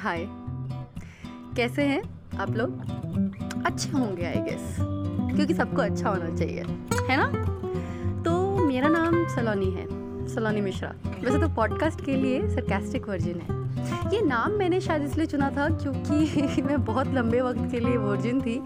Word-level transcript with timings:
हाय 0.00 0.26
कैसे 1.56 1.82
हैं 1.82 2.02
आप 2.38 2.50
लोग? 2.50 2.80
अच्छे 3.66 3.90
होंगे 3.90 4.24
आई 4.24 4.34
गेस 4.34 4.76
क्योंकि 5.36 5.54
सबको 5.54 5.82
अच्छा 5.82 6.08
होना 6.08 6.36
चाहिए, 6.36 6.62
है 7.10 7.16
ना? 7.16 7.26
तो 8.22 8.56
मेरा 8.56 8.88
नाम 8.88 9.28
सलोनी 9.28 9.70
है, 9.70 9.86
सलोनी 10.28 10.60
मिश्रा। 10.60 10.92
वैसे 11.24 11.40
तो 11.40 11.48
पॉडकास्ट 11.48 12.04
के 12.04 12.16
लिए 12.16 12.48
सरकास्टिक 12.48 13.08
वर्जिन 13.08 13.40
है। 13.40 13.60
ये 14.14 14.20
नाम 14.20 14.52
मैंने 14.52 14.80
शायद 14.80 15.02
इसलिए 15.02 15.26
चुना 15.26 15.50
था 15.50 15.68
क्योंकि 15.68 16.62
मैं 16.66 16.84
बहुत 16.84 17.06
लंबे 17.06 17.40
वक्त 17.40 17.70
के 17.70 17.80
लिए 17.80 17.96
वर्जिन 17.96 18.40
थी 18.40 18.58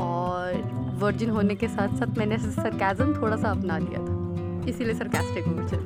और 0.00 0.62
वर्जिन 0.98 1.30
होने 1.30 1.54
के 1.54 1.68
साथ 1.68 1.88
साथ 1.88 2.18
मैंने 2.18 2.38
सरकाज़म 2.38 3.22
थोड़ा 3.22 3.36
सा 3.36 3.50
अपना 3.50 3.78
लिया 3.78 3.98
था। 3.98 4.68
इसीलिए 4.68 4.94
सरकास्टिक 4.94 5.48
वर्जिन 5.48 5.80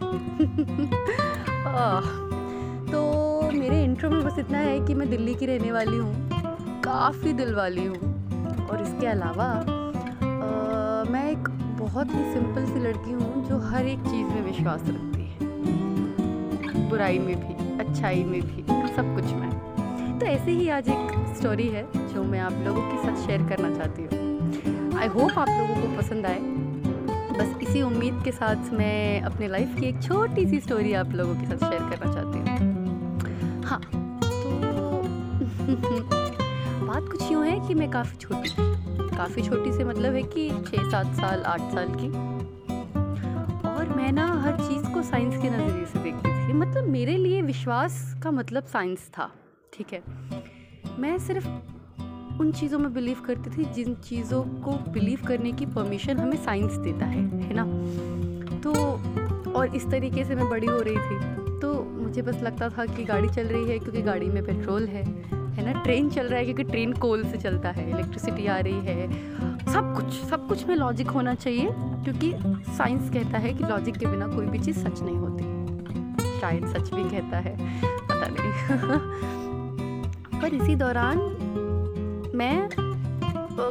तो 2.92 3.31
मेरे 3.52 3.82
इंट्रो 3.84 4.10
में 4.10 4.24
बस 4.24 4.38
इतना 4.38 4.58
है 4.58 4.78
कि 4.86 4.94
मैं 4.94 5.10
दिल्ली 5.10 5.34
की 5.34 5.46
रहने 5.46 5.72
वाली 5.72 5.96
हूँ। 5.96 6.28
काफ़ी 6.82 7.32
दिल 7.32 7.54
वाली 7.54 7.84
हूँ। 7.84 8.68
और 8.68 8.82
इसके 8.82 9.06
अलावा 9.06 9.44
आ, 9.44 11.04
मैं 11.04 11.30
एक 11.30 11.48
बहुत 11.80 12.06
ही 12.06 12.22
सिंपल 12.32 12.64
सी 12.64 12.80
लड़की 12.80 13.12
हूँ 13.12 13.48
जो 13.48 13.58
हर 13.58 13.86
एक 13.86 13.98
चीज़ 13.98 14.26
में 14.26 14.42
विश्वास 14.42 14.82
रखती 14.88 15.22
है। 15.22 16.88
बुराई 16.88 17.18
में 17.18 17.34
भी 17.36 17.54
अच्छाई 17.78 18.24
में 18.24 18.40
भी 18.40 18.62
सब 18.94 19.14
कुछ 19.14 19.24
में। 19.24 20.18
तो 20.18 20.26
ऐसे 20.26 20.50
ही 20.50 20.68
आज 20.68 20.88
एक 20.88 21.34
स्टोरी 21.38 21.68
है 21.68 21.86
जो 22.14 22.24
मैं 22.24 22.40
आप 22.40 22.52
लोगों 22.52 22.82
के 22.82 22.96
साथ 22.96 23.26
शेयर 23.26 23.42
करना 23.48 23.76
चाहती 23.76 24.02
हूँ। 24.02 24.98
आई 24.98 25.08
होप 25.08 25.38
आप 25.38 25.48
लोगों 25.48 25.82
को 25.82 25.96
पसंद 25.98 26.26
आए। 26.26 26.40
बस 27.38 27.68
इसी 27.68 27.82
उम्मीद 27.82 28.22
के 28.24 28.32
साथ 28.32 28.72
मैं 28.72 29.20
अपने 29.20 29.48
लाइफ 29.48 29.76
की 29.80 29.86
एक 29.86 30.02
छोटी 30.02 30.46
सी 30.46 30.60
स्टोरी 30.60 30.92
आप 30.92 31.12
लोगों 31.12 31.34
के 31.34 31.46
साथ 31.46 31.70
शेयर 31.70 31.82
करना 31.90 32.12
चाहती 32.12 32.38
हूँ। 32.38 32.41
हाँ 33.72 33.80
तो 34.24 34.50
बात 36.86 37.02
कुछ 37.02 37.32
यूँ 37.32 37.46
है 37.46 37.68
कि 37.68 37.74
मैं 37.74 37.90
काफ़ी 37.90 38.16
छोटी 38.16 38.50
काफ़ी 39.16 39.42
छोटी 39.42 39.72
से 39.72 39.84
मतलब 39.84 40.14
है 40.14 40.22
कि 40.22 40.50
छः 40.50 40.90
सात 40.90 41.06
साल, 41.06 41.42
आठ 41.42 41.60
साल 41.60 41.88
की। 41.88 42.08
और 43.68 43.94
मैं 43.96 44.12
ना 44.12 44.26
हर 44.42 44.56
चीज़ 44.56 44.90
को 44.90 45.02
साइंस 45.02 45.42
के 45.42 45.50
नज़रिए 45.50 45.86
से 45.86 45.98
देखती 45.98 46.28
थी। 46.28 46.52
मतलब 46.52 46.84
मेरे 46.84 47.16
लिए 47.16 47.42
विश्वास 47.42 48.16
का 48.22 48.30
मतलब 48.30 48.64
साइंस 48.64 49.08
था, 49.08 49.30
ठीक 49.72 49.92
है? 49.92 50.02
मैं 50.98 51.18
सिर्फ़ 51.18 51.48
उन 52.40 52.52
चीज़ों 52.52 52.78
में 52.78 52.94
बिलीव 52.94 53.20
करती 53.20 53.50
थी 53.50 53.64
जिन 53.64 53.94
चीज़ों 53.94 54.42
को 54.42 54.72
बिलीव 54.72 55.18
करने 55.28 55.52
की 55.52 55.66
परमिशन 55.66 56.18
हमें 56.18 56.44
साइंस 56.44 56.72
देता 56.72 57.06
है 57.06 57.22
है 57.22 57.54
ना? 57.54 57.64
तो 58.58 58.72
और 59.52 59.76
इस 59.76 59.90
तरीके 59.90 60.24
से 60.24 60.34
मैं 60.34 60.48
बड़ी 60.48 60.66
हो 60.66 60.80
रही 60.80 60.96
थी। 60.96 61.41
मुझे 62.12 62.22
बस 62.22 62.42
लगता 62.42 62.68
था 62.68 62.84
कि 62.86 63.04
गाड़ी 63.04 63.28
चल 63.28 63.46
रही 63.46 63.68
है 63.68 63.78
क्योंकि 63.78 64.00
गाड़ी 64.02 64.26
में 64.26 64.44
पेट्रोल 64.44 64.86
है। 64.86 65.02
है 65.52 65.64
ना? 65.66 65.80
ट्रेन 65.82 66.08
चल 66.10 66.26
रहा 66.26 66.38
है 66.38 66.44
क्योंकि 66.44 66.64
ट्रेन 66.64 66.92
कोल 66.92 67.22
से 67.24 67.38
चलता 67.38 67.70
है 67.70 67.88
इलेक्ट्रिसिटी 67.90 68.46
आ 68.46 68.58
रही 68.58 68.80
है। 68.80 69.06
सब 69.72 69.92
कुछ 69.96 70.18
सब 70.30 70.46
कुछ 70.48 70.66
में 70.66 70.74
लॉजिक 70.76 71.10
होना 71.10 71.34
चाहिए 71.34 71.68
क्योंकि 72.04 72.32
साइंस 72.72 73.10
कहता 73.10 73.38
है 73.38 73.52
कि 73.54 73.64
लॉजिक 73.64 73.96
के 73.96 74.06
बिना 74.06 74.26
कोई 74.26 74.46
भी 74.46 74.58
चीज़ 74.58 74.78
सच 74.78 75.00
नहीं 75.02 75.16
होती। 75.16 76.40
शायद 76.40 76.66
सच 76.66 76.92
भी 76.94 77.04
कहता 77.10 77.38
है, 77.38 77.56
पता 78.08 78.26
नहीं। 78.30 78.52
पर 80.40 80.54
इसी 80.54 80.74
दौरान 80.74 81.18
मैं 82.34 82.68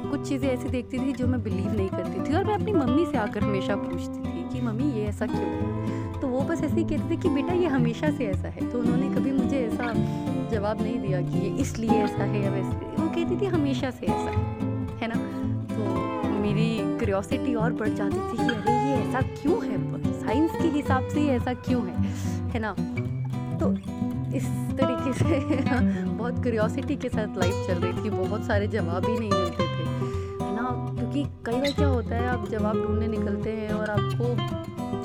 कुछ 0.09 0.28
चीज़ें 0.30 0.50
ऐसी 0.50 0.70
देखती 0.70 1.00
थी 1.00 1.14
जो 1.14 1.28
मैं 1.28 1.44
बिलीव 1.44 1.72
नहीं 1.72 1.89
करती 1.89 2.30
थी 2.30 2.36
और 2.36 2.44
मैं 2.44 2.53
अपनी 2.53 2.73
मम्मी 2.73 3.05
से 3.05 3.17
आकर 3.17 3.44
हमेशा 3.44 3.76
पूछती 3.76 4.20
थी। 4.20 4.30
कि, 4.53 4.61
मम्मी, 4.61 4.83
ये 4.83 5.05
ऐसा 5.05 5.25
क्यों 5.25 5.41
है? 5.41 6.21
तो 6.21 6.27
वो 6.27 6.41
बस 6.41 6.63
ऐसे 6.63 6.75
ही 6.75 6.83
कहती 6.83 7.11
थी 7.11 7.21
कि, 7.21 7.30
बेटा, 7.30 7.53
ये 7.53 7.67
हमेशा 7.67 8.11
से 8.11 8.25
ऐसा 8.25 8.47
है। 8.47 8.71
तो 8.71 8.80
उन्होंने 8.80 9.16
कभी 9.16 9.31
मुझे 9.31 9.58
ऐसा 9.58 9.93
जवाब 10.49 10.81
नहीं 10.81 10.99
दिया 10.99 11.21
कि 11.21 11.38
ये 11.38 11.58
इसलिए 11.58 11.89
ऐसा 11.89 12.23
है 12.23 12.43
या 12.43 12.52
वैसे। 12.52 13.02
वो 13.02 13.09
कहती 13.09 13.41
थी, 13.41 13.45
हमेशा 13.45 13.91
से 13.91 14.05
ऐसा 14.05 14.31
है। 14.31 14.38
है 14.97 15.08
ना? 15.08 15.16
तो 15.75 15.83
मेरी 16.30 16.77
क्यूरियोसिटी 16.80 17.55
और 17.55 17.73
बढ़ 17.73 17.89
जाती 17.89 18.33
थी 18.33 18.37
कि, 18.37 18.53
अरे, 18.53 18.71
ये 18.71 19.09
ऐसा 19.09 19.21
क्यों 19.21 19.65
है? 19.65 19.92
साइंस 20.26 20.52
के 20.52 20.67
हिसाब 20.67 21.08
से 21.08 21.27
ऐसा 21.27 21.53
क्यों 21.53 21.87
है? 21.87 22.03
है 22.49 22.59
ना? 22.59 22.73
तो 23.58 23.73
इस 24.36 24.45
तरीके 24.80 25.14
से 25.14 25.39
बहुत 26.03 26.42
क्यूरियोसिटी 26.42 26.95
के 26.95 27.09
साथ 27.09 27.37
लाइफ 27.37 27.67
चल 27.67 27.73
रही 27.73 28.05
थी। 28.05 28.09
बहुत 28.09 28.43
सारे 28.43 28.67
जवाब 28.67 29.05
ही 29.05 29.20
नहीं 29.20 29.51
क्योंकि 31.11 31.30
कई 31.45 31.60
बार 31.60 31.72
क्या 31.72 31.88
होता 31.88 32.16
है, 32.16 32.27
आप 32.27 32.48
जवाब 32.49 32.76
ढूँढने 32.76 33.08
निकलते 33.08 33.52
हैं 33.52 33.72
और 33.73 33.89
आपको 33.89 34.26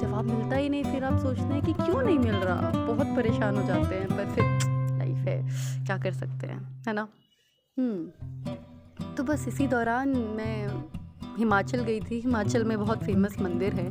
जवाब 0.00 0.25
मिलता 0.25 0.56
ही 0.56 0.69
नहीं, 0.69 0.84
फिर 0.84 1.05
आप 1.05 1.19
सोचते 1.21 1.43
हैं 1.44 1.62
कि 1.62 1.72
क्यों 1.75 2.03
नहीं 2.03 2.19
मिल 2.19 2.34
रहा? 2.34 2.71
बहुत 2.77 3.06
परेशान 3.17 3.56
हो 3.56 3.62
जाते 3.62 3.94
हैं, 3.94 4.09
पर 4.09 4.31
फिर 4.34 4.45
लाइफ 4.99 5.27
है, 5.28 5.84
क्या 5.87 5.97
कर 5.99 6.12
सकते 6.15 6.47
हैं, 6.47 6.61
है 6.89 6.93
ना? 6.93 7.06
हम्म। 7.77 9.15
तो 9.16 9.25
बस 9.25 9.49
इसी 9.49 9.66
दौरान 9.66 10.09
मैं 10.37 10.69
हिमाचल 11.39 11.81
गई 11.81 12.00
थी। 12.00 12.21
हिमाचल 12.21 12.65
में 12.65 12.78
बहुत 12.78 13.05
फ़ेमस 13.05 13.39
मंदिर 13.41 13.75
है 13.75 13.91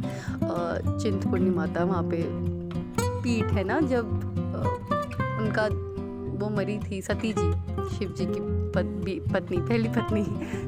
चिंतपूर्णी 0.99 1.49
माता, 1.49 1.83
वहाँ 1.83 2.03
पे 2.03 2.23
पीठ 3.21 3.51
है 3.53 3.63
ना, 3.63 3.79
जब 3.83 4.05
उनका 5.39 5.67
वो 6.39 6.49
मरी 6.51 6.79
थी 6.81 7.01
सती 7.01 7.33
जी 7.33 7.51
शिव 7.89 8.13
जी 8.17 8.25
की 8.25 8.39
पत्नी, 8.75 9.57
पहली 9.59 9.89
पत्नी 9.89 10.23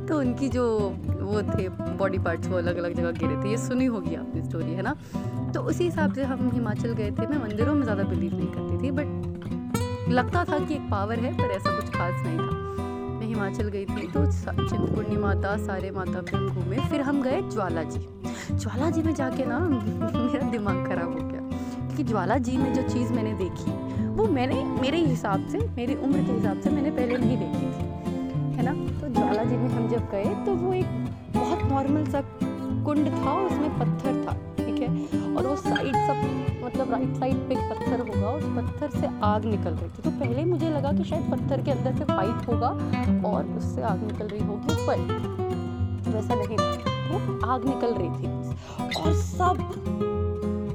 तो 0.08 0.20
उनकी 0.20 0.50
जो 0.50 0.66
वो 1.28 1.42
थे 1.44 1.68
बॉडी 1.98 2.18
पार्ट्स 2.20 2.48
वो 2.48 2.58
अलग 2.58 2.78
अलग 2.78 2.94
जगह 2.96 3.12
गिरे 3.12 3.36
थे, 3.44 3.50
ये 3.50 3.58
सुनी 3.58 3.86
होगी 3.86 4.16
आपने 4.16 4.44
स्टोरी 4.44 4.74
है 4.74 4.82
ना? 4.82 4.96
तो 5.54 5.62
उसी 5.62 5.84
हिसाब 5.84 6.14
से 6.14 6.24
हम 6.24 6.50
हिमाचल 6.54 6.94
गए 6.94 7.12
थे। 7.12 7.28
मैं 7.28 7.38
मंदिरों 7.40 7.74
में 7.76 7.84
ज़्यादा 7.84 8.04
बिलीव 8.04 8.34
नहीं 8.34 8.48
करती 8.48 8.84
थी 8.84 8.92
बट 8.92 10.10
लगता 10.10 10.44
था 10.46 10.60
कि 10.60 10.74
एक 10.74 10.90
पावर 10.92 11.20
है, 11.20 11.34
पर 11.38 11.52
ऐसा 11.52 11.76
कुछ 11.76 11.90
खास 11.94 12.22
नहीं 12.26 12.38
था। 12.38 12.56
मैं 13.20 13.28
हिमाचल 13.28 13.68
गई 13.68 13.86
थी 13.86 14.08
तो 14.08 14.26
चिंतपूर्णी 14.26 15.18
माता, 15.18 15.56
सारे 15.66 15.92
माता 15.92 16.22
पे 16.22 16.46
घूमे 16.48 16.78
फिर 16.90 17.02
हम 17.02 17.22
गए 17.22 17.42
ज्वाला 17.50 17.84
जी 17.84 18.00
ज्वाला 18.52 18.90
जी 18.90 19.02
में 19.04 19.14
जाके 19.16 19.46
ना, 19.46 19.60
मेरा 19.70 20.50
दिमाग 20.52 20.86
ख़राब 20.88 21.10
हो 21.12 21.28
गया, 21.28 21.42
क्योंकि 21.80 22.04
ज्वाला 22.04 22.38
जी 22.40 22.58
में 22.58 22.74
जो 22.74 22.82
चीज़ 22.90 23.12
मैंने 23.14 23.34
देखी, 23.34 23.72
वो 24.10 24.28
मैंने, 24.30 24.64
मेरे 24.82 24.98
हिसाब 25.00 25.48
से, 25.48 25.58
मेरी 25.78 25.96
उम्र 25.96 26.24
के 26.24 26.32
हिसाब 26.32 26.62
से 26.62 26.70
मैंने 26.70 26.92
पहले 26.92 27.18
नहीं 27.18 27.38
देखी 27.38 27.68
थी, 27.68 28.56
है 28.58 28.64
ना? 28.66 28.74
तो 29.02 29.14
ज्वाला 29.14 29.44
जी 29.44 29.58
में 29.58 29.70
हम 29.70 29.88
जब 29.90 30.10
गए 30.12 30.34
तो 30.46 30.56
वो 30.56 30.74
एक 30.74 30.86
नॉर्मल 31.78 32.06
सा 32.06 32.22
कुंड 32.86 33.08
था, 33.08 33.34
उसमें 33.40 33.78
पत्थर 33.80 34.14
था, 34.26 34.32
ठीक 34.58 34.82
है? 34.82 34.88
और 35.36 35.48
वो 35.48 35.56
साइड 35.56 35.96
सब 35.96 36.22
मतलब 36.64 36.92
राइट 36.92 37.16
साइड 37.16 37.36
पे 37.50 37.56
पत्थर 37.70 38.00
होगा, 38.00 38.30
उस 38.30 38.44
पत्थर 38.56 39.00
से 39.00 39.10
आग 39.24 39.46
निकल 39.46 39.74
रही 39.74 39.90
थी। 39.90 40.02
तो 40.02 40.10
पहले 40.12 40.46
मुझे 40.46 40.70
लगा 40.70 40.92
कि 40.92 41.04
शायद 41.04 41.30
पत्थर 41.32 41.62
के 41.62 41.72
अंदर 41.72 41.96
से 41.96 42.06
पाइप 42.06 42.50
होगा 42.50 42.70
और 43.30 43.52
उससे 43.58 43.82
आग 43.82 44.04
निकल 44.04 44.28
रही 44.28 44.44
होगी, 44.44 44.76
पर 44.88 44.98
वैसा 46.12 46.36
नहीं 46.36 46.58
वो 47.10 47.18
आग 47.48 47.66
निकल 47.66 47.94
रही 47.94 48.10
थी। 48.12 48.28
और 49.02 49.14
सब 49.16 49.62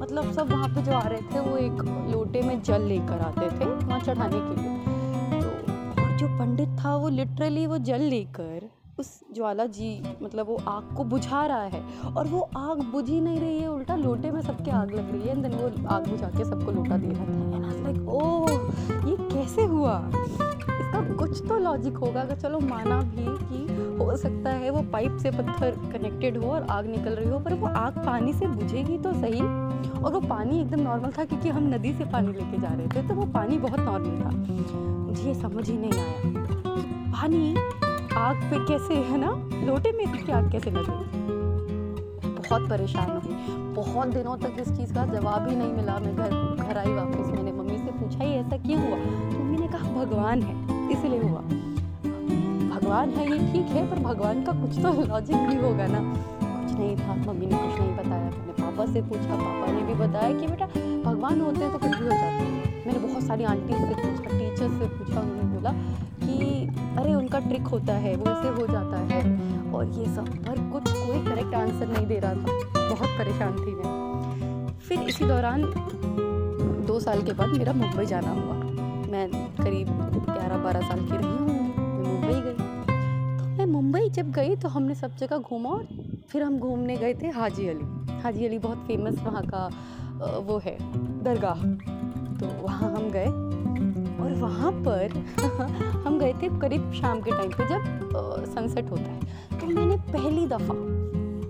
मतलब 0.01 0.31
सब 0.31 0.51
वहाँ 0.51 0.69
पे 0.69 0.81
जो 0.81 0.91
आ 0.91 1.03
रहे 1.03 1.21
थे, 1.23 1.39
वो 1.39 1.57
एक 1.57 1.81
लोटे 2.13 2.41
में 2.41 2.61
जल 2.61 2.81
लेकर 2.83 3.19
आते 3.21 3.49
थे, 3.49 3.65
वहाँ 3.65 3.99
चढ़ाने 3.99 4.39
के 4.39 4.61
लिए। 4.61 5.41
तो 5.41 6.03
और 6.03 6.17
जो 6.17 6.27
पंडित 6.39 6.79
था, 6.79 6.95
वो 6.95 7.09
लिटरली 7.09 7.67
वो 7.67 7.77
जल 7.89 8.01
लेकर 8.09 8.69
उस 8.99 9.07
ज्वाला 9.35 9.65
जी 9.65 9.87
मतलब 10.21 10.47
वो 10.47 10.55
आग 10.67 10.95
को 10.97 11.03
बुझा 11.03 11.45
रहा 11.45 11.63
है। 11.63 11.81
और 12.07 12.27
वो 12.27 12.41
आग 12.57 12.81
बुझ 12.91 13.07
ही 13.09 13.19
नहीं 13.21 13.39
रही 13.39 13.59
है, 13.59 13.67
उल्टा 13.67 13.95
लोटे 13.95 14.31
में 14.31 14.41
सबके 14.41 14.71
आग 14.71 14.91
लग 14.91 15.11
रही 15.11 15.29
है 15.29 15.41
देन 15.41 15.55
वो 15.55 15.87
आग 15.87 16.07
बुझा 16.07 16.27
के 16.27 16.45
सबको 16.45 16.71
लोटा 16.71 16.97
दे 16.97 17.07
रहा 17.07 17.23
है। 17.23 17.51
था 17.53 17.81
लाइक 17.83 18.09
ओह, 18.09 18.51
ये 19.09 19.15
कैसे 19.33 19.63
हुआ? 19.63 19.97
इसका 20.13 21.01
कुछ 21.15 21.41
तो 21.47 21.57
लॉजिक 21.59 21.97
होगा, 21.97 22.21
अगर 22.21 22.35
चलो 22.35 22.59
माना 22.59 23.01
भी 23.01 23.25
कि 23.39 23.97
हो 23.99 24.15
सकता 24.17 24.49
है 24.51 24.69
वो 24.69 24.81
पाइप 24.91 25.17
से 25.17 25.31
पत्थर 25.31 25.79
कनेक्टेड 25.91 26.37
हो 26.37 26.51
और 26.51 26.67
आग 26.69 26.85
निकल 26.85 27.09
रही 27.09 27.29
हो, 27.29 27.39
पर 27.39 27.53
वो 27.53 27.67
आग 27.67 27.97
पानी 28.05 28.33
से 28.33 28.47
बुझेगी 28.47 28.97
तो 28.97 29.13
सही। 29.13 29.41
और 29.41 30.13
वो 30.13 30.19
पानी 30.19 30.59
एकदम 30.61 30.81
नॉर्मल 30.81 31.11
था, 31.11 31.25
क्योंकि 31.25 31.49
हम 31.49 31.73
नदी 31.73 31.93
से 31.93 32.05
पानी 32.05 32.33
लेके 32.33 32.61
जा 32.61 32.67
रहे 32.67 32.87
थे 32.87 33.07
तो 33.07 33.15
वो 33.15 33.25
पानी 33.33 33.57
बहुत 33.57 33.79
नॉर्मल 33.79 34.21
था। 34.21 34.29
मुझे 34.29 35.23
ये 35.23 35.33
समझ 35.33 35.69
ही 35.69 35.77
नहीं 35.77 35.93
आया 35.93 37.11
पानी 37.13 37.55
आग 38.17 38.35
पे 38.35 38.57
कैसे, 38.65 38.93
है 38.93 39.17
ना? 39.17 39.31
लोटे 39.65 39.91
में 39.91 40.05
थी 40.13 40.31
आग 40.31 40.51
कैसे 40.51 40.71
लगे 40.71 41.21
बहुत 42.39 42.69
परेशान 42.69 43.09
हुई 43.11 43.35
बहुत 43.73 44.07
दिनों 44.07 44.37
तक 44.37 44.55
इस 44.59 44.67
चीज़ 44.77 44.93
का 44.93 45.05
जवाब 45.05 45.47
ही 45.49 45.55
नहीं 45.55 45.71
मिला। 45.73 45.97
मैं 45.99 46.15
घर 46.15 46.29
घर 46.63 46.77
आई 46.77 46.91
वापस। 46.93 47.29
मैंने 47.29 47.51
मम्मी 47.51 47.77
से 47.77 47.91
पूछा, 47.91 48.23
ये 48.23 48.35
ऐसा 48.35 48.57
क्यों 48.57 48.81
हुआ? 48.81 48.97
मम्मी 49.39 49.57
ने 49.57 49.67
कहा, 49.67 49.89
भगवान 49.89 50.41
है, 50.41 50.55
इसलिए 50.91 51.19
हुआ। 51.19 51.39
भगवान 52.75 53.09
है, 53.09 53.31
ये 53.31 53.53
ठीक 53.53 53.65
है, 53.65 53.89
पर 53.91 53.99
भगवान 53.99 54.43
का 54.43 54.51
कुछ 54.51 54.79
तो 54.81 54.91
लॉजिक 55.03 55.35
भी 55.35 55.55
होगा 55.55 55.87
ना। 55.87 55.99
कुछ 56.43 56.77
नहीं 56.79 56.95
था, 56.97 57.15
मम्मी 57.15 57.45
ने 57.45 57.57
कुछ 57.57 57.79
नहीं 57.79 57.95
बताया। 57.97 58.29
मैंने 58.29 58.53
पापा 58.53 58.85
से 58.93 59.01
पूछा, 59.01 59.35
पापा 59.35 59.71
ने 59.71 59.81
भी 59.81 59.93
बताया 59.93 60.39
कि, 60.39 60.47
बेटा, 60.47 60.65
भगवान 61.11 61.41
होते 61.41 61.63
हैं 61.63 61.71
तो 61.71 61.79
कुछ 61.79 61.89
भी 61.89 62.03
हो 62.03 62.09
जाता 62.09 62.25
है। 62.25 62.51
मैंने 62.87 62.99
बहुत 62.99 63.23
सारी 63.23 63.43
आंटी 63.43 63.73
से 63.73 63.95
पूछा, 63.95 64.37
टीचर 64.39 64.69
से 64.69 64.85
पूछा, 64.97 65.21
उन्होंने 65.21 65.43
बोला 65.43 65.73
अरे, 66.97 67.13
उनका 67.13 67.39
ट्रिक 67.39 67.67
होता 67.67 67.93
है, 67.95 68.15
वो 68.15 68.31
ऐसे 68.31 68.49
हो 68.51 68.67
जाता 68.67 68.97
है। 69.11 69.21
और 69.73 69.85
ये 69.89 70.05
सब 70.05 70.27
पर 70.45 70.59
कुछ 70.71 70.91
कोई 70.91 71.19
करेक्ट 71.25 71.53
आंसर 71.55 71.87
नहीं 71.87 72.05
दे 72.07 72.19
रहा 72.19 72.33
था। 72.33 72.89
बहुत 72.89 73.09
परेशान 73.09 73.55
थी 73.57 73.75
मैं। 73.75 74.67
फिर 74.79 74.99
इसी 74.99 75.25
दौरान, 75.25 75.63
दो 76.87 76.99
साल 76.99 77.21
के 77.21 77.33
बाद 77.33 77.49
मेरा 77.49 77.73
मुंबई 77.73 78.05
जाना 78.05 78.31
हुआ। 78.31 78.55
मैं 79.11 79.29
करीब 79.55 79.87
11-12 80.27 80.81
साल 80.81 80.99
की 80.99 81.17
रही 81.17 81.27
हूँ 81.27 81.47
मुंबई 82.03 82.39
गई। 82.41 82.53
तो 83.37 83.45
मैं 83.49 83.65
मुंबई 83.65 84.09
जब 84.09 84.31
गई 84.31 84.55
तो 84.55 84.69
हमने 84.69 84.95
सब 84.95 85.15
जगह 85.15 85.37
घूमा 85.37 85.69
और 85.69 85.87
फिर 86.29 86.43
हम 86.43 86.57
घूमने 86.59 86.97
गए 86.97 87.13
थे 87.13 87.27
हाजी 87.29 87.67
अली। 87.67 88.19
हाजी 88.21 88.45
अली 88.45 88.59
बहुत 88.59 88.85
फ़ेमस 88.87 89.19
वहाँ 89.23 89.43
का 89.45 89.69
वो 90.39 90.57
है, 90.57 90.77
दरगाह। 91.23 91.63
तो 92.39 92.45
वहाँ 92.63 92.91
हम 92.91 93.09
गए। 93.09 93.27
वहाँ 94.43 94.71
पर 94.71 95.11
हम 96.07 96.19
गए 96.19 96.33
थे 96.33 96.59
करीब 96.59 96.91
शाम 96.93 97.21
के 97.21 97.31
टाइम 97.31 97.51
पे 97.51 97.65
जब 97.65 97.83
सनसेट 98.55 98.91
होता 98.91 99.11
है। 99.11 99.19
तो 99.59 99.67
मैंने 99.67 99.95
पहली 99.95 100.47
दफ़ा, 100.47 100.75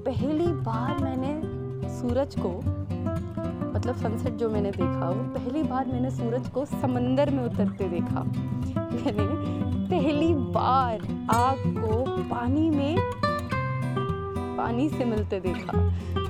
पहली 0.05 0.47
बार 0.47 0.97
मैंने 1.03 1.41
सूरज 1.89 2.35
को 2.39 2.49
मतलब 3.75 3.95
सनसेट 3.95 4.33
जो 4.33 4.49
मैंने 4.49 4.71
देखा, 4.71 5.09
वो 5.09 5.23
पहली 5.23 5.63
बार 5.63 5.85
मैंने 5.85 6.11
सूरज 6.11 6.49
को 6.49 6.65
समंदर 6.65 7.29
में 7.29 7.43
उतरते 7.45 7.89
देखा। 7.89 8.23
मैंने 8.23 9.25
पहली 9.87 10.33
बार 10.33 11.01
आग 11.31 11.63
को 11.77 12.05
पानी 12.23 12.69
में, 12.69 12.95
पानी 14.57 14.89
से 14.89 15.05
मिलते 15.05 15.39
देखा। 15.39 15.77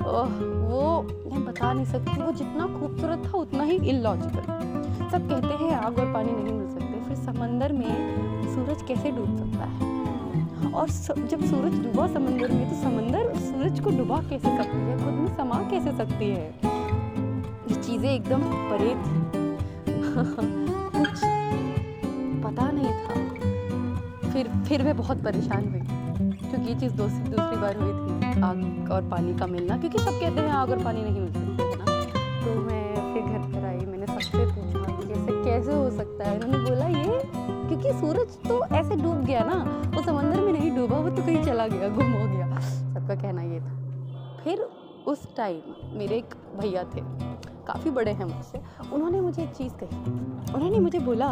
वो, 0.00 1.02
मैं 1.32 1.44
बता 1.44 1.72
नहीं 1.72 1.86
सकती, 1.86 2.22
वो 2.22 2.32
जितना 2.32 2.66
खूबसूरत 2.66 3.22
था, 3.26 3.38
उतना 3.38 3.64
ही 3.64 3.76
इलॉजिकल 3.76 4.42
सब 5.14 5.28
कहते 5.28 5.64
हैं, 5.64 5.74
आग 5.76 5.98
और 5.98 6.12
पानी 6.12 6.30
नहीं 6.32 6.52
मिल 6.52 6.68
सकते। 6.68 7.00
फिर 7.08 7.16
समंदर 7.16 7.72
में 7.72 8.54
सूरज 8.54 8.82
कैसे 8.88 9.10
डूब 9.10 9.36
सकता 9.38 9.64
है? 9.64 10.72
और 10.72 10.88
जब 11.28 11.44
सूरज 11.44 11.74
डूबा 11.82 12.06
समंदर 12.14 12.52
में 12.52 12.68
तो 12.70 12.76
समंदर 12.76 13.34
सूरज 13.40 13.80
को 13.80 13.90
डुबा 13.90 14.16
कैसे 14.30 14.56
सकती 14.56 14.78
है? 14.78 14.96
खुद 15.04 15.14
में 15.14 15.36
समा 15.36 15.58
कैसे 15.70 15.92
सकती 15.96 16.30
है? 16.30 16.46
ये 17.68 17.74
चीज़ें 17.76 18.10
एकदम 18.10 18.42
परे 18.70 18.94
थी। 18.96 19.16
कुछ 20.96 21.20
पता 22.44 22.70
नहीं 22.70 22.92
था। 23.04 23.14
फिर 24.32 24.48
फिर 24.68 24.82
मैं 24.82 24.96
बहुत 24.96 25.22
परेशान 25.24 25.68
हुई, 25.68 25.80
क्योंकि 26.40 26.68
ये 26.68 26.74
चीज़ 26.80 26.92
दूसरी 26.92 27.30
दूसरी 27.30 27.56
बार 27.56 27.76
हुई 27.76 27.92
थी, 27.92 28.40
आग 28.42 28.90
और 28.92 29.08
पानी 29.10 29.34
का 29.38 29.46
मिलना, 29.46 29.76
क्योंकि 29.78 29.98
सब 29.98 30.20
कहते 30.20 30.40
हैं, 30.40 30.50
आग 30.52 30.70
और 30.70 30.84
पानी 30.84 31.02
नहीं 31.02 31.20
मिल 31.20 31.32
सकते, 31.32 31.62
है 31.62 31.76
ना? 31.76 31.84
तो 32.44 32.60
मैं 32.60 32.93
कैसे 35.54 35.72
हो 35.72 35.90
सकता 35.90 36.24
है? 36.24 36.40
उन्होंने 36.40 36.70
बोला, 36.70 36.86
ये, 36.86 37.20
क्योंकि 37.68 37.92
सूरज 37.92 38.36
तो 38.48 38.64
ऐसे 38.66 38.96
डूब 38.96 39.24
गया 39.24 39.40
ना, 39.44 39.82
वो 39.94 40.02
समंदर 40.02 40.40
में 40.40 40.52
नहीं 40.52 40.70
डूबा, 40.76 40.96
वो 40.96 41.10
तो 41.10 41.22
कहीं 41.22 41.42
चला 41.44 41.66
गया, 41.66 41.88
गुम 41.88 42.12
हो 42.12 42.26
गया। 42.26 42.58
सबका 42.94 43.14
कहना 43.14 43.42
ये 43.42 43.60
था। 43.60 44.40
फिर 44.44 44.68
उस 45.06 45.36
टाइम 45.36 45.96
मेरे 45.98 46.16
एक 46.16 46.34
भैया 46.60 46.82
थे, 46.84 47.00
काफ़ी 47.66 47.90
बड़े 47.90 48.12
हैं 48.12 48.24
मुझसे, 48.24 48.60
उन्होंने 48.92 49.20
मुझे 49.20 49.42
एक 49.42 49.52
चीज़ 49.52 49.72
कही। 49.72 49.96
उन्होंने 50.54 50.78
मुझे 50.78 50.98
बोला 50.98 51.28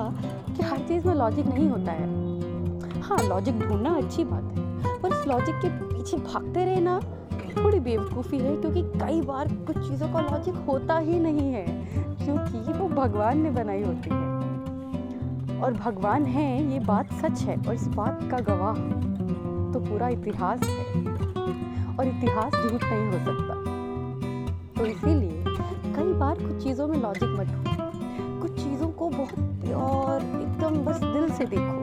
कि 0.56 0.62
हर 0.62 0.78
चीज़ 0.78 1.06
में 1.06 1.14
लॉजिक 1.14 1.46
नहीं 1.46 1.68
होता 1.68 1.92
है। 1.92 3.00
हाँ 3.00 3.18
लॉजिक 3.28 3.60
ढूंढना 3.60 3.94
अच्छी 3.94 4.24
बात 4.24 4.42
है, 4.42 4.98
पर 5.00 5.08
इस 5.08 5.26
लॉजिक 5.26 5.54
के 5.54 5.68
पीछे 5.68 6.16
भागते 6.16 6.64
रहना 6.64 7.00
थोड़ी 7.64 7.80
बेवकूफ़ी 7.80 8.38
है, 8.38 8.56
क्योंकि 8.56 8.82
कई 8.82 9.20
बार 9.20 9.48
कुछ 9.48 9.88
चीज़ों 9.88 10.08
का 10.08 10.20
लॉजिक 10.20 10.54
होता 10.54 10.98
ही 10.98 11.18
नहीं 11.18 11.52
है। 11.52 11.66
क्योंकि 12.24 12.72
वो 12.72 12.88
भगवान 12.88 13.38
ने 13.38 13.50
बनाई 13.50 13.82
होती 13.82 14.10
है। 14.10 14.32
और 15.60 15.72
भगवान 15.72 16.24
है, 16.24 16.72
ये 16.72 16.80
बात 16.80 17.12
सच 17.12 17.42
है, 17.42 17.56
और 17.68 17.74
इस 17.74 17.88
बात 17.88 18.20
का 18.30 18.38
गवाह 18.38 18.74
तो 19.72 19.80
पूरा 19.80 20.08
इतिहास 20.08 20.62
है। 20.62 20.84
और 21.96 22.06
इतिहास 22.06 22.52
झूठ 22.52 22.84
नहीं 22.84 23.06
हो 23.06 23.18
सकता। 23.18 23.54
तो 24.80 24.86
इसीलिए 24.86 25.44
कई 25.96 26.12
बार 26.12 26.34
कुछ 26.34 26.64
चीज़ों 26.64 26.88
में 26.88 27.02
लॉजिक 27.02 27.28
मत 27.28 27.64
कुछ 28.42 28.64
चीज़ों 28.64 28.88
को 28.88 29.08
बहुत 29.08 29.34
और 29.74 30.16
एकदम 30.16 30.84
बस 30.84 30.96
दिल 30.96 31.30
से 31.30 31.44
देखो। 31.44 31.81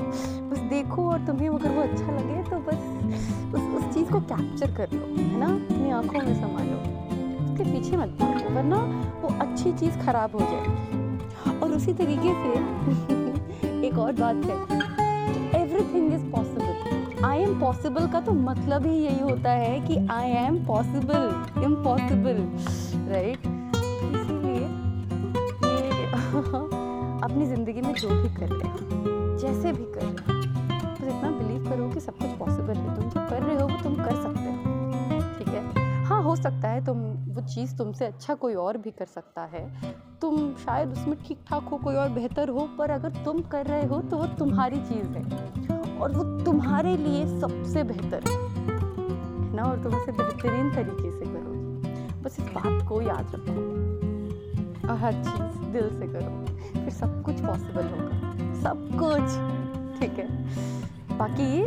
बस 0.49 0.59
देखो 0.69 1.09
और 1.11 1.25
तुम्हें 1.25 1.49
अगर 1.49 1.69
वो 1.69 1.81
अच्छा 1.81 2.11
लगे 2.11 2.43
तो 2.49 2.57
बस 2.67 2.79
उस 3.55 3.61
उस 3.77 3.93
चीज़ 3.93 4.11
को 4.11 4.19
कैप्चर 4.31 4.75
कर 4.77 4.91
लो, 4.93 5.05
है 5.17 5.39
ना? 5.39 5.47
अपनी 5.47 5.89
आँखों 5.91 6.19
में 6.19 6.33
समा 6.35 6.63
लो 6.63 6.77
उसके 7.43 7.63
पीछे 7.71 7.97
मत 7.97 8.17
भागो, 8.19 8.53
वरना 8.55 8.77
वो 9.21 9.29
अच्छी 9.41 9.71
चीज़ 9.73 9.97
खराब 10.05 10.35
हो 10.35 10.39
जाएगी। 10.41 11.59
और 11.59 11.71
उसी 11.71 11.93
तरीके 11.93 12.33
से 12.41 13.87
एक 13.87 13.97
और 13.99 14.13
बात 14.13 14.45
है 14.45 15.61
everything 15.61 16.13
is 16.13 16.25
possible 16.31 17.23
I 17.25 17.39
am 17.41 17.59
possible 17.59 18.07
का 18.11 18.19
तो 18.21 18.31
मतलब 18.33 18.85
ही 18.85 18.93
यही 18.95 19.19
होता 19.19 19.51
है 19.51 19.79
कि 19.87 19.97
I 20.11 20.29
am 20.45 20.57
possible 20.65 21.63
impossible 21.63 22.37
right 23.11 23.47
अपनी 27.23 27.45
ज़िंदगी 27.45 27.81
में 27.81 27.93
जो 27.93 28.09
भी 28.09 28.29
कर 28.35 28.47
रहे 28.47 28.69
हो, 28.69 29.37
जैसे 29.39 29.71
भी 29.71 29.83
कर 29.93 30.01
रहे 30.01 30.33
हो 30.33 30.38
इतना 31.09 31.31
बिलीव 31.31 31.69
करो 31.69 31.89
कि 31.89 31.99
सब 31.99 32.13
कुछ 32.13 32.29
पॉसिबल 32.29 32.73
है। 32.73 32.95
तुम 32.95 33.05
जो 33.05 33.29
कर 33.29 33.43
रहे 33.43 33.61
हो, 33.61 33.67
वो 33.67 33.83
तुम 33.83 33.95
कर 33.95 34.15
सकते 34.15 34.51
हो। 34.51 34.59
ठीक 35.37 35.47
है? 35.47 35.89
हाँ 36.05 36.23
हो 36.23 36.35
सकता 36.35 36.67
है 36.67 36.85
तुम, 36.85 36.97
वो 37.35 37.41
चीज़ 37.41 37.77
तुमसे 37.77 38.05
अच्छा 38.05 38.35
कोई 38.35 38.53
और 38.53 38.77
भी 38.77 38.91
कर 38.91 39.05
सकता 39.05 39.41
है। 39.41 39.81
तुम 40.21 40.53
शायद 40.53 40.91
उसमें 40.91 41.17
ठीक 41.27 41.37
ठाक 41.47 41.63
हो, 41.63 41.77
कोई 41.77 41.95
और 41.95 42.09
बेहतर 42.09 42.49
हो, 42.49 42.69
पर 42.77 42.89
अगर 42.89 43.09
तुम 43.09 43.41
कर 43.41 43.65
रहे 43.65 43.85
हो 43.85 44.01
तो 44.01 44.17
वो 44.17 44.25
तुम्हारी 44.25 44.77
चीज़ 44.77 45.07
है। 45.07 45.49
और 45.97 46.11
वो 46.11 46.43
तुम्हारे 46.43 46.97
लिए 46.97 47.39
सबसे 47.39 47.83
बेहतर 47.83 48.23
है। 48.29 48.49
ना? 49.55 49.63
और 49.63 49.83
तुम 49.83 49.95
उसे 49.95 50.11
बेहतरीन 50.11 50.71
तरीके 50.71 51.11
से 51.11 51.25
करो। 51.25 51.49
बस 52.21 52.39
इस 52.39 52.45
बात 52.45 52.87
को 52.89 53.01
याद 53.01 53.31
रखो। 53.35 53.79
और 54.87 54.97
हर 54.97 55.13
चीज़ 55.13 55.59
दिल 55.59 55.99
से 55.99 56.07
करो। 56.07 56.45
फिर 56.81 56.89
सब 56.89 57.23
कुछ 57.23 57.35
पॉसिबल 57.35 57.83
होगा। 57.83 58.19
सब 58.61 58.89
कुछ। 58.91 59.59
ठीक 59.99 60.19
है? 60.19 60.49
बाकी 61.19 61.63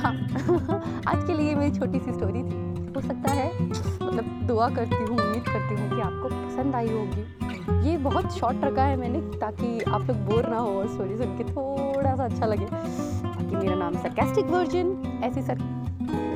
हाँ 0.00 0.12
आज 1.08 1.26
के 1.26 1.34
लिए 1.34 1.54
मेरी 1.54 1.74
छोटी 1.78 1.98
सी 1.98 2.12
स्टोरी 2.12 2.42
थी। 2.42 2.64
हो 2.96 3.00
सकता 3.00 3.32
है 3.32 3.48
मतलब 3.62 4.24
दुआ 4.48 4.68
करती 4.68 4.96
हूँ, 4.96 5.18
उम्मीद 5.18 5.42
करती 5.42 5.74
हूँ 5.74 5.88
कि 5.90 6.00
आपको 6.00 6.28
पसंद 6.28 6.74
आई 6.74 6.88
होगी। 6.88 7.88
ये 7.88 7.96
बहुत 7.98 8.36
शॉर्ट 8.36 8.64
रखा 8.64 8.82
है 8.82 8.96
मैंने, 8.96 9.20
ताकि 9.38 9.80
आप 9.80 10.00
लोग 10.00 10.16
बोर 10.26 10.48
ना 10.48 10.58
हो 10.58 10.68
और 10.78 10.88
स्टोरी 10.88 11.16
सुन 11.16 11.36
के 11.38 11.44
थोड़ा 11.44 12.14
सा 12.16 12.24
अच्छा 12.24 12.46
लगे। 12.46 12.66
बाकी 12.66 13.56
मेरा 13.56 13.74
नाम 13.74 13.96
सरकेस्टिक 14.02 14.46
वर्जन 14.46 15.20
ऐसी 15.24 15.42
सर 15.42 15.58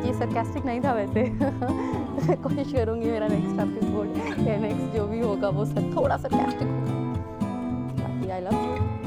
ये 0.07 0.15
सरकेस्टिक 0.15 0.65
नहीं 0.67 0.81
था 0.81 0.93
वैसे। 0.93 1.25
कोशिश 2.43 2.73
करूँगी 2.73 3.11
मेरा 3.11 3.29
नेक्स्ट 3.29 3.61
एपिसोड 3.61 4.47
या 4.49 4.57
नेक्स्ट 4.61 4.97
जो 4.97 5.07
भी 5.07 5.21
होगा, 5.21 5.49
वो 5.49 5.65
सर 5.65 5.93
थोड़ा 5.97 6.17
सरकेस्टिक 6.17 6.69
होगा 6.69 6.99
बाकी 8.03 8.31
आई 8.31 8.41
लव 8.41 8.53
यू 8.53 9.00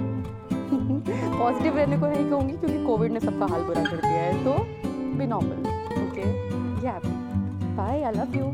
पॉजिटिव 1.39 1.77
रहने 1.77 1.97
को 2.00 2.07
नहीं 2.07 2.29
कहूँगी 2.29 2.57
क्योंकि 2.57 2.84
कोविड 2.86 3.12
ने 3.12 3.19
सबका 3.19 3.46
हाल 3.53 3.62
बुरा 3.63 3.84
कर 3.84 4.01
दिया 4.01 4.22
है 4.22 4.43
तो 4.43 4.53
बी 5.17 5.27
नॉर्मल 5.27 5.60
ओके 6.03 6.27
या 6.86 7.00
बाय 7.77 8.03
आई 8.03 8.13
लव 8.13 8.36
यू 8.38 8.46